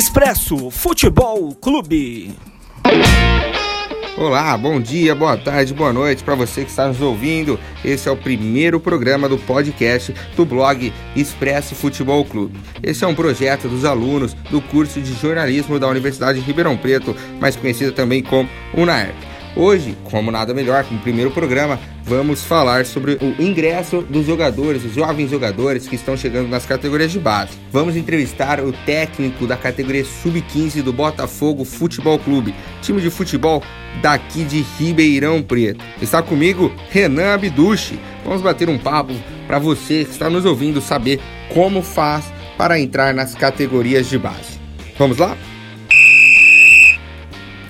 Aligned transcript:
Expresso 0.00 0.70
Futebol 0.70 1.54
Clube. 1.56 2.34
Olá, 4.16 4.56
bom 4.56 4.80
dia, 4.80 5.14
boa 5.14 5.36
tarde, 5.36 5.74
boa 5.74 5.92
noite 5.92 6.24
para 6.24 6.34
você 6.34 6.64
que 6.64 6.70
está 6.70 6.88
nos 6.88 7.02
ouvindo. 7.02 7.60
Esse 7.84 8.08
é 8.08 8.10
o 8.10 8.16
primeiro 8.16 8.80
programa 8.80 9.28
do 9.28 9.36
podcast 9.36 10.14
do 10.34 10.46
blog 10.46 10.90
Expresso 11.14 11.74
Futebol 11.74 12.24
Clube. 12.24 12.58
Esse 12.82 13.04
é 13.04 13.06
um 13.06 13.14
projeto 13.14 13.68
dos 13.68 13.84
alunos 13.84 14.32
do 14.50 14.62
curso 14.62 15.02
de 15.02 15.12
jornalismo 15.12 15.78
da 15.78 15.86
Universidade 15.86 16.40
de 16.40 16.46
Ribeirão 16.46 16.78
Preto, 16.78 17.14
mais 17.38 17.54
conhecida 17.54 17.92
também 17.92 18.22
como 18.22 18.48
UNAERP. 18.72 19.29
Hoje, 19.56 19.96
como 20.04 20.30
nada 20.30 20.54
melhor, 20.54 20.86
no 20.90 20.98
primeiro 21.00 21.30
programa, 21.32 21.78
vamos 22.04 22.44
falar 22.44 22.86
sobre 22.86 23.14
o 23.14 23.42
ingresso 23.42 24.00
dos 24.02 24.24
jogadores, 24.24 24.84
os 24.84 24.94
jovens 24.94 25.28
jogadores 25.28 25.88
que 25.88 25.96
estão 25.96 26.16
chegando 26.16 26.48
nas 26.48 26.64
categorias 26.64 27.10
de 27.10 27.18
base. 27.18 27.58
Vamos 27.72 27.96
entrevistar 27.96 28.60
o 28.60 28.72
técnico 28.72 29.46
da 29.46 29.56
categoria 29.56 30.04
sub-15 30.04 30.82
do 30.82 30.92
Botafogo 30.92 31.64
Futebol 31.64 32.18
Clube, 32.18 32.54
time 32.80 33.00
de 33.00 33.10
futebol 33.10 33.62
daqui 34.00 34.44
de 34.44 34.64
Ribeirão 34.78 35.42
Preto. 35.42 35.84
Está 36.00 36.22
comigo 36.22 36.72
Renan 36.90 37.34
Abduchi. 37.34 37.98
Vamos 38.24 38.42
bater 38.42 38.68
um 38.68 38.78
papo 38.78 39.14
para 39.48 39.58
você 39.58 40.04
que 40.04 40.12
está 40.12 40.30
nos 40.30 40.44
ouvindo 40.44 40.80
saber 40.80 41.20
como 41.52 41.82
faz 41.82 42.24
para 42.56 42.78
entrar 42.78 43.12
nas 43.12 43.34
categorias 43.34 44.08
de 44.08 44.16
base. 44.16 44.60
Vamos 44.96 45.18
lá? 45.18 45.36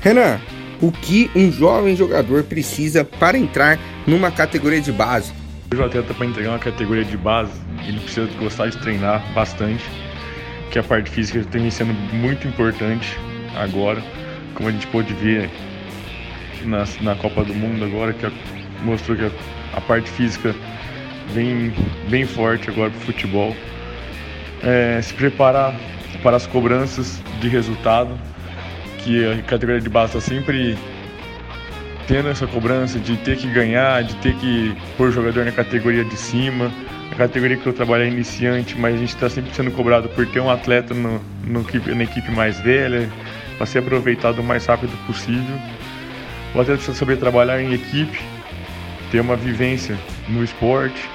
Renan, 0.00 0.40
o 0.82 0.90
que 0.90 1.30
um 1.34 1.50
jovem 1.50 1.94
jogador 1.94 2.42
precisa 2.42 3.04
para 3.04 3.38
entrar 3.38 3.78
numa 4.06 4.30
categoria 4.32 4.80
de 4.80 4.90
base. 4.90 5.32
O 5.72 5.82
atleta 5.82 6.12
para 6.12 6.26
entregar 6.26 6.50
uma 6.50 6.58
categoria 6.58 7.04
de 7.04 7.16
base, 7.16 7.52
ele 7.86 8.00
precisa 8.00 8.28
gostar 8.38 8.68
de 8.68 8.76
treinar 8.78 9.22
bastante, 9.32 9.82
que 10.70 10.78
a 10.78 10.82
parte 10.82 11.08
física 11.08 11.42
tem 11.44 11.70
sendo 11.70 11.94
muito 12.12 12.46
importante 12.46 13.16
agora, 13.54 14.02
como 14.54 14.68
a 14.68 14.72
gente 14.72 14.86
pôde 14.88 15.14
ver 15.14 15.48
na, 16.64 16.84
na 17.00 17.14
Copa 17.14 17.44
do 17.44 17.54
Mundo 17.54 17.84
agora, 17.84 18.12
que 18.12 18.26
mostrou 18.84 19.16
que 19.16 19.24
a, 19.24 19.30
a 19.78 19.80
parte 19.80 20.10
física 20.10 20.54
vem 21.32 21.72
bem 22.10 22.26
forte 22.26 22.68
agora 22.68 22.90
para 22.90 22.98
o 22.98 23.02
futebol. 23.02 23.56
É, 24.62 25.00
se 25.00 25.14
preparar 25.14 25.74
para 26.22 26.36
as 26.36 26.46
cobranças 26.46 27.22
de 27.40 27.48
resultado, 27.48 28.18
que 29.04 29.26
a 29.26 29.42
categoria 29.42 29.80
de 29.80 29.88
base 29.88 30.16
está 30.16 30.20
sempre 30.20 30.76
tendo 32.06 32.28
essa 32.28 32.46
cobrança 32.46 32.98
de 32.98 33.16
ter 33.18 33.36
que 33.36 33.46
ganhar, 33.46 34.02
de 34.02 34.14
ter 34.16 34.34
que 34.34 34.74
pôr 34.96 35.10
jogador 35.12 35.44
na 35.44 35.52
categoria 35.52 36.04
de 36.04 36.16
cima. 36.16 36.70
A 37.10 37.14
categoria 37.14 37.56
que 37.56 37.66
eu 37.66 37.72
trabalho 37.72 38.04
é 38.04 38.08
iniciante, 38.08 38.76
mas 38.78 38.94
a 38.94 38.98
gente 38.98 39.14
está 39.14 39.28
sempre 39.28 39.54
sendo 39.54 39.70
cobrado 39.70 40.08
por 40.08 40.26
ter 40.26 40.40
um 40.40 40.50
atleta 40.50 40.94
no, 40.94 41.20
no, 41.44 41.64
na 41.94 42.04
equipe 42.04 42.30
mais 42.30 42.58
velha, 42.60 43.08
para 43.56 43.66
ser 43.66 43.78
aproveitado 43.78 44.38
o 44.38 44.42
mais 44.42 44.64
rápido 44.66 44.92
possível. 45.06 45.56
O 46.54 46.60
atleta 46.60 46.78
precisa 46.78 46.96
saber 46.98 47.18
trabalhar 47.18 47.60
em 47.60 47.72
equipe, 47.72 48.18
ter 49.10 49.20
uma 49.20 49.36
vivência 49.36 49.96
no 50.28 50.42
esporte, 50.42 51.08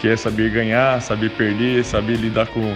que 0.00 0.08
é 0.08 0.16
saber 0.16 0.50
ganhar, 0.50 1.00
saber 1.00 1.30
perder, 1.30 1.84
saber 1.84 2.16
lidar 2.16 2.46
com 2.48 2.74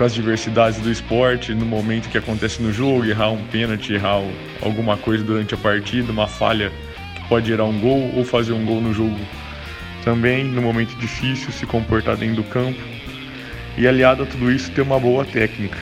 com 0.00 0.04
as 0.04 0.14
diversidades 0.14 0.80
do 0.80 0.90
esporte, 0.90 1.52
no 1.52 1.66
momento 1.66 2.08
que 2.08 2.16
acontece 2.16 2.62
no 2.62 2.72
jogo, 2.72 3.04
errar 3.04 3.32
um 3.32 3.44
pênalti, 3.48 3.92
errar 3.92 4.22
alguma 4.62 4.96
coisa 4.96 5.22
durante 5.22 5.52
a 5.52 5.58
partida, 5.58 6.10
uma 6.10 6.26
falha 6.26 6.72
que 7.14 7.28
pode 7.28 7.48
gerar 7.48 7.64
um 7.64 7.78
gol 7.78 8.10
ou 8.16 8.24
fazer 8.24 8.54
um 8.54 8.64
gol 8.64 8.80
no 8.80 8.94
jogo 8.94 9.20
também, 10.02 10.42
no 10.42 10.62
momento 10.62 10.96
difícil, 10.96 11.52
se 11.52 11.66
comportar 11.66 12.16
dentro 12.16 12.36
do 12.36 12.44
campo. 12.44 12.80
E 13.76 13.86
aliado 13.86 14.22
a 14.22 14.26
tudo 14.26 14.50
isso, 14.50 14.70
ter 14.70 14.80
uma 14.80 14.98
boa 14.98 15.22
técnica. 15.22 15.76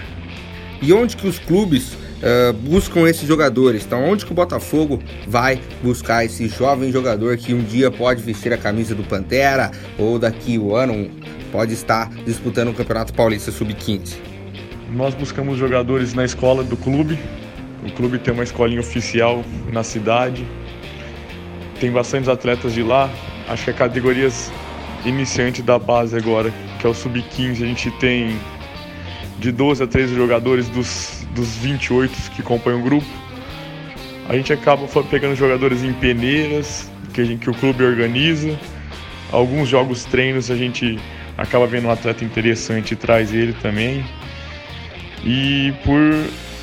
E 0.82 0.92
onde 0.92 1.16
que 1.16 1.28
os 1.28 1.38
clubes 1.38 1.96
uh, 2.18 2.52
buscam 2.52 3.08
esses 3.08 3.26
jogadores? 3.26 3.84
Então, 3.84 4.04
onde 4.04 4.24
que 4.24 4.32
o 4.32 4.34
Botafogo 4.34 5.02
vai 5.26 5.60
buscar 5.82 6.24
esse 6.24 6.48
jovem 6.48 6.92
jogador 6.92 7.36
que 7.36 7.54
um 7.54 7.62
dia 7.62 7.90
pode 7.90 8.22
vestir 8.22 8.52
a 8.52 8.58
camisa 8.58 8.94
do 8.94 9.02
Pantera 9.02 9.70
ou 9.98 10.18
daqui 10.18 10.58
o 10.58 10.74
ano 10.74 11.10
pode 11.50 11.72
estar 11.72 12.10
disputando 12.24 12.68
o 12.68 12.74
Campeonato 12.74 13.12
Paulista 13.12 13.50
Sub-15? 13.50 14.16
Nós 14.92 15.14
buscamos 15.14 15.58
jogadores 15.58 16.14
na 16.14 16.24
escola 16.24 16.64
do 16.64 16.76
clube. 16.76 17.18
O 17.86 17.92
clube 17.92 18.18
tem 18.18 18.32
uma 18.32 18.42
escolinha 18.42 18.80
oficial 18.80 19.44
na 19.72 19.82
cidade. 19.82 20.46
Tem 21.80 21.90
bastantes 21.90 22.28
atletas 22.28 22.72
de 22.72 22.82
lá. 22.82 23.10
Acho 23.48 23.64
que 23.64 23.70
a 23.70 23.74
categorias 23.74 24.50
iniciante 25.04 25.62
da 25.62 25.78
base 25.78 26.16
agora, 26.16 26.52
que 26.80 26.86
é 26.86 26.90
o 26.90 26.94
Sub-15, 26.94 27.62
a 27.62 27.66
gente 27.66 27.90
tem 27.92 28.38
de 29.38 29.52
12 29.52 29.84
a 29.84 29.86
13 29.86 30.14
jogadores 30.14 30.68
dos, 30.68 31.17
dos 31.38 31.56
28 31.56 32.30
que 32.32 32.42
compõem 32.42 32.74
o 32.74 32.82
grupo. 32.82 33.06
A 34.28 34.36
gente 34.36 34.52
acaba 34.52 34.86
pegando 35.04 35.34
jogadores 35.34 35.82
em 35.82 35.92
peneiras, 35.92 36.90
que, 37.14 37.24
gente, 37.24 37.40
que 37.40 37.50
o 37.50 37.54
clube 37.54 37.82
organiza. 37.82 38.58
Alguns 39.32 39.68
jogos 39.68 40.04
treinos 40.04 40.50
a 40.50 40.56
gente 40.56 40.98
acaba 41.36 41.66
vendo 41.66 41.86
um 41.86 41.90
atleta 41.90 42.24
interessante 42.24 42.92
e 42.92 42.96
traz 42.96 43.32
ele 43.32 43.54
também. 43.54 44.04
E 45.24 45.72
por 45.84 46.00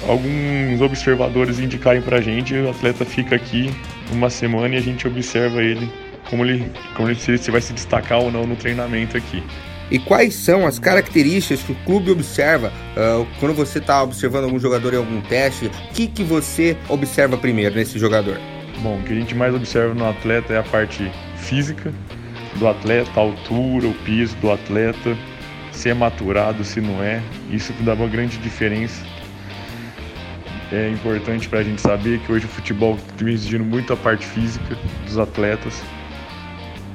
alguns 0.08 0.82
observadores 0.82 1.60
indicarem 1.60 2.02
pra 2.02 2.22
gente, 2.22 2.54
o 2.54 2.70
atleta 2.70 3.06
fica 3.06 3.36
aqui 3.36 3.72
uma 4.12 4.30
semana 4.30 4.76
e 4.76 4.78
a 4.78 4.82
gente 4.82 5.08
observa 5.08 5.62
ele 5.62 5.90
como 6.30 6.46
ele, 6.46 6.72
como 6.96 7.10
ele 7.10 7.20
se, 7.20 7.38
se 7.38 7.52
vai 7.52 7.62
se 7.62 7.74
destacar 7.74 8.20
ou 8.20 8.32
não 8.32 8.46
no 8.46 8.56
treinamento 8.56 9.18
aqui. 9.18 9.42
E 9.92 10.00
quais 10.00 10.34
são 10.34 10.66
as 10.66 10.80
características 10.80 11.62
que 11.62 11.72
o 11.72 11.76
clube 11.86 12.10
observa 12.10 12.72
uh, 12.98 13.26
quando 13.40 13.54
você 13.54 13.78
está 13.78 14.02
observando 14.02 14.46
algum 14.46 14.60
jogador 14.60 14.94
em 14.94 14.98
algum 14.98 15.22
teste? 15.22 15.68
O 15.68 15.94
que, 15.94 16.08
que 16.08 16.24
você 16.24 16.76
observa 16.90 17.38
primeiro 17.38 17.76
nesse 17.76 18.00
jogador? 18.00 18.40
Bom, 18.82 18.98
o 18.98 19.04
que 19.04 19.14
a 19.14 19.16
gente 19.16 19.36
mais 19.36 19.54
observa 19.54 19.94
no 19.94 20.08
atleta 20.10 20.54
é 20.54 20.58
a 20.58 20.64
parte 20.64 21.12
física, 21.38 21.94
do 22.56 22.68
atleta, 22.68 23.12
a 23.16 23.20
altura, 23.20 23.88
o 23.88 23.94
piso 24.06 24.36
do 24.38 24.52
atleta, 24.52 25.16
se 25.72 25.90
é 25.90 25.94
maturado, 25.94 26.64
se 26.64 26.82
não 26.82 27.04
é. 27.04 27.22
Isso 27.52 27.72
dá 27.82 27.94
uma 27.94 28.08
grande 28.08 28.38
diferença. 28.38 29.04
É 30.72 30.90
importante 30.90 31.48
para 31.48 31.60
a 31.60 31.64
gente 31.64 31.80
saber 31.80 32.20
que 32.20 32.32
hoje 32.32 32.46
o 32.46 32.50
futebol 32.50 32.96
está 32.96 33.30
exigindo 33.30 33.64
muito 33.64 33.94
a 33.94 33.98
parte 33.98 34.26
física 34.26 34.76
dos 35.06 35.18
atletas, 35.18 35.82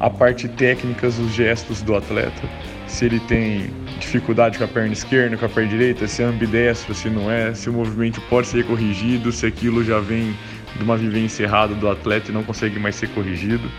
a 0.00 0.10
parte 0.10 0.48
técnica, 0.48 1.06
os 1.06 1.32
gestos 1.32 1.80
do 1.82 1.94
atleta. 1.94 2.48
Se 2.90 3.06
ele 3.06 3.20
tem 3.20 3.70
dificuldade 3.98 4.58
com 4.58 4.64
a 4.64 4.68
perna 4.68 4.92
esquerda, 4.92 5.36
com 5.36 5.46
a 5.46 5.48
perna 5.48 5.70
direita, 5.70 6.06
se 6.06 6.22
é 6.22 6.26
ambidestro, 6.26 6.94
se 6.94 7.08
não 7.08 7.30
é, 7.30 7.54
se 7.54 7.70
o 7.70 7.72
movimento 7.72 8.20
pode 8.28 8.48
ser 8.48 8.64
corrigido, 8.66 9.32
se 9.32 9.46
aquilo 9.46 9.82
já 9.84 10.00
vem 10.00 10.34
de 10.76 10.82
uma 10.82 10.96
vivência 10.96 11.44
errada 11.44 11.74
do 11.74 11.88
atleta 11.88 12.30
e 12.30 12.34
não 12.34 12.42
consegue 12.42 12.78
mais 12.78 12.96
ser 12.96 13.08
corrigido 13.10 13.70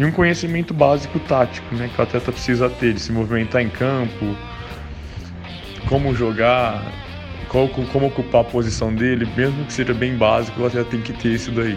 e 0.00 0.04
um 0.04 0.10
conhecimento 0.10 0.72
básico 0.72 1.18
tático, 1.20 1.74
né, 1.74 1.90
que 1.94 2.00
o 2.00 2.02
atleta 2.02 2.32
precisa 2.32 2.70
ter, 2.70 2.94
de 2.94 3.00
se 3.00 3.12
movimentar 3.12 3.60
em 3.60 3.68
campo, 3.68 4.34
como 5.86 6.14
jogar, 6.14 6.82
qual, 7.48 7.68
como 7.68 8.06
ocupar 8.06 8.40
a 8.40 8.44
posição 8.44 8.94
dele, 8.94 9.28
mesmo 9.36 9.62
que 9.66 9.72
seja 9.74 9.92
bem 9.92 10.16
básico, 10.16 10.62
o 10.62 10.66
atleta 10.66 10.90
tem 10.90 11.02
que 11.02 11.12
ter 11.12 11.34
isso 11.34 11.50
daí. 11.50 11.76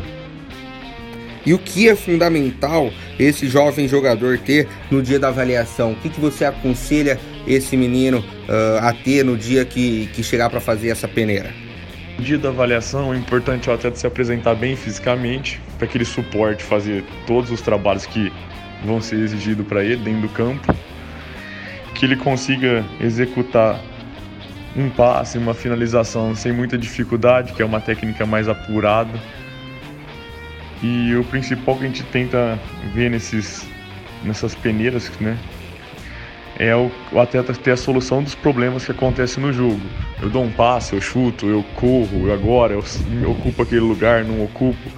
E 1.46 1.54
o 1.54 1.60
que 1.60 1.90
é 1.90 1.96
fundamental 1.96 2.92
esse 3.20 3.48
jovem 3.48 3.88
jogador 3.88 4.38
ter 4.38 4.68
no 4.90 5.02
dia 5.02 5.20
da 5.20 5.28
avaliação? 5.28 5.92
O 5.92 5.96
que, 5.96 6.10
que 6.10 6.20
você 6.20 6.46
aconselha 6.46 7.20
esse 7.46 7.76
menino 7.76 8.20
uh, 8.20 8.80
a 8.82 8.94
ter 8.94 9.26
no 9.26 9.38
dia 9.38 9.66
que, 9.66 10.08
que 10.14 10.24
chegar 10.24 10.50
para 10.50 10.62
fazer 10.62 10.90
essa 10.90 11.08
peneira? 11.08 11.52
No 12.18 12.24
dia 12.24 12.38
da 12.38 12.50
avaliação 12.50 13.14
é 13.14 13.18
importante 13.18 13.70
o 13.70 13.74
atleta 13.74 13.98
se 13.98 14.08
apresentar 14.08 14.56
bem 14.56 14.76
fisicamente, 14.76 15.60
para 15.78 15.88
que 15.88 15.98
ele 15.98 16.06
suporte 16.06 16.64
fazer 16.64 17.04
todos 17.28 17.52
os 17.52 17.62
trabalhos 17.62 18.06
que 18.06 18.32
vão 18.86 19.02
ser 19.02 19.18
exigidos 19.18 19.66
para 19.68 19.84
ele 19.84 19.98
dentro 19.98 20.22
do 20.22 20.30
campo, 20.30 20.74
que 21.96 22.06
ele 22.06 22.16
consiga 22.16 22.86
executar 23.02 23.82
um 24.76 24.90
passe, 24.90 25.38
uma 25.38 25.54
finalização 25.54 26.36
sem 26.36 26.52
muita 26.52 26.78
dificuldade, 26.78 27.54
que 27.54 27.62
é 27.62 27.66
uma 27.66 27.80
técnica 27.80 28.26
mais 28.26 28.48
apurada. 28.48 29.12
E 30.84 31.16
o 31.16 31.24
principal 31.24 31.78
que 31.78 31.86
a 31.86 31.88
gente 31.88 32.04
tenta 32.04 32.60
ver 32.94 33.10
nesses, 33.10 33.66
nessas 34.22 34.54
peneiras, 34.54 35.10
né, 35.22 35.38
é 36.60 36.76
o, 36.76 36.92
o 37.10 37.20
atleta 37.22 37.54
ter 37.54 37.72
a 37.72 37.78
solução 37.78 38.22
dos 38.22 38.36
problemas 38.36 38.84
que 38.86 38.92
acontecem 38.92 39.42
no 39.42 39.54
jogo. 39.54 39.80
Eu 40.22 40.30
dou 40.30 40.44
um 40.44 40.52
passe, 40.52 40.94
eu 40.94 41.00
chuto, 41.00 41.48
eu 41.48 41.64
corro, 41.76 42.28
eu 42.28 42.34
agora 42.34 42.74
eu, 42.74 42.84
eu 43.22 43.32
ocupo 43.32 43.62
aquele 43.62 43.80
lugar, 43.80 44.26
não 44.26 44.44
ocupo. 44.44 44.92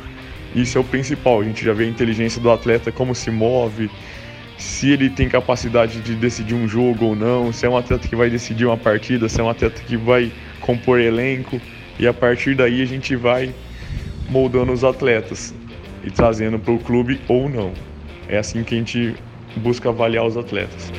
Isso 0.56 0.76
é 0.78 0.82
o 0.82 0.84
principal. 0.84 1.42
A 1.42 1.44
gente 1.44 1.64
já 1.64 1.72
vê 1.72 1.84
a 1.84 1.88
inteligência 1.88 2.42
do 2.42 2.52
atleta, 2.52 2.92
como 2.92 3.14
se 3.14 3.30
move, 3.30 3.90
se 4.58 4.92
ele 4.92 5.10
tem 5.10 5.30
capacidade 5.30 6.02
de 6.02 6.16
decidir 6.16 6.56
um 6.56 6.68
jogo 6.68 7.06
ou 7.06 7.16
não, 7.16 7.54
se 7.54 7.66
é 7.66 7.70
um 7.70 7.78
atleta 7.78 8.08
que 8.08 8.16
vai 8.16 8.30
decidir 8.30 8.66
uma 8.66 8.78
partida, 8.78 9.30
se 9.30 9.40
é 9.40 9.44
um 9.44 9.50
atleta 9.50 9.82
que 9.84 9.96
vai 9.96 10.32
compor 10.62 11.00
elenco. 11.00 11.62
E 12.00 12.08
a 12.08 12.14
partir 12.14 12.56
daí 12.56 12.82
a 12.82 12.86
gente 12.86 13.16
vai 13.16 13.54
moldando 14.30 14.72
os 14.72 14.84
atletas 14.84 15.54
e 16.06 16.12
trazendo 16.12 16.60
para 16.60 16.74
o 16.74 16.80
clube 16.80 17.20
ou 17.28 17.50
não. 17.50 17.74
É 18.30 18.38
assim 18.38 18.64
que 18.64 18.76
a 18.76 18.78
gente 18.78 19.16
busca 19.58 19.90
avaliar 19.90 20.26
os 20.26 20.38
atletas. 20.38 20.92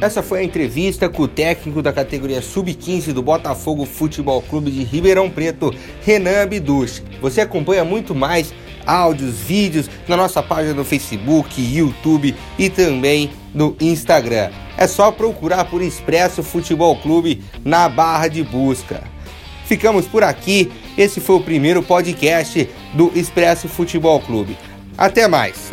Essa 0.00 0.22
foi 0.22 0.40
a 0.40 0.42
entrevista 0.42 1.08
com 1.08 1.22
o 1.22 1.28
técnico 1.28 1.80
da 1.80 1.92
categoria 1.92 2.42
Sub-15 2.42 3.12
do 3.12 3.22
Botafogo 3.22 3.86
Futebol 3.86 4.42
Clube 4.42 4.70
de 4.70 4.82
Ribeirão 4.82 5.30
Preto, 5.30 5.72
Renan 6.02 6.42
Abduch. 6.42 7.02
Você 7.22 7.40
acompanha 7.40 7.84
muito 7.84 8.14
mais 8.14 8.52
áudios, 8.84 9.38
vídeos 9.40 9.88
na 10.06 10.16
nossa 10.16 10.42
página 10.42 10.74
do 10.74 10.84
Facebook, 10.84 11.58
YouTube 11.58 12.34
e 12.58 12.68
também 12.68 13.30
no 13.54 13.74
Instagram. 13.80 14.50
É 14.76 14.86
só 14.86 15.10
procurar 15.10 15.64
por 15.64 15.80
Expresso 15.80 16.42
Futebol 16.42 16.96
Clube 16.96 17.42
na 17.64 17.88
barra 17.88 18.28
de 18.28 18.42
busca. 18.42 19.02
Ficamos 19.64 20.06
por 20.06 20.22
aqui. 20.22 20.70
Esse 20.96 21.20
foi 21.20 21.36
o 21.36 21.40
primeiro 21.40 21.82
podcast 21.82 22.68
do 22.94 23.10
Expresso 23.18 23.68
Futebol 23.68 24.20
Clube. 24.20 24.56
Até 24.96 25.26
mais. 25.26 25.70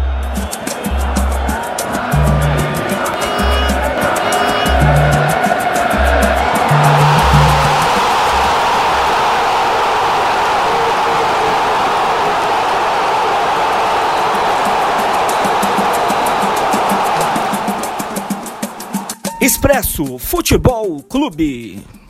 Expresso 19.39 20.17
Futebol 20.17 21.01
Clube. 21.03 22.00